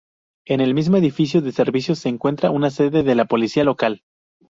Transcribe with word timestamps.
En 0.47 0.61
el 0.61 0.73
mismo 0.73 0.97
edificio 0.97 1.43
de 1.43 1.51
servicios 1.51 1.99
se 1.99 2.09
encuentra 2.09 2.49
una 2.49 2.71
sede 2.71 3.03
de 3.03 3.13
la 3.13 3.25
Policía 3.25 3.63
Local. 3.63 4.01